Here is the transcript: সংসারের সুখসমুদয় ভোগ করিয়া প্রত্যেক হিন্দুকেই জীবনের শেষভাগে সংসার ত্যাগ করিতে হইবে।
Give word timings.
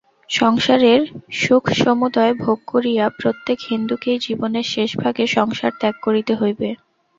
সংসারের 0.31 1.01
সুখসমুদয় 1.39 2.33
ভোগ 2.35 2.57
করিয়া 2.67 3.05
প্রত্যেক 3.19 3.59
হিন্দুকেই 3.69 4.17
জীবনের 4.19 4.65
শেষভাগে 4.65 5.23
সংসার 5.35 5.71
ত্যাগ 5.79 5.95
করিতে 6.01 6.33
হইবে। 6.35 6.69